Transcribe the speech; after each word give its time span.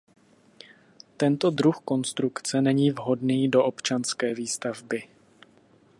Tento 1.17 1.49
druh 1.51 1.79
konstrukce 1.85 2.61
není 2.61 2.91
vhodný 2.91 3.49
do 3.51 3.63
občanské 3.65 4.33
výstavby. 4.33 5.03